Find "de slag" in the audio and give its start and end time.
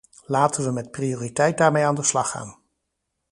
1.95-2.29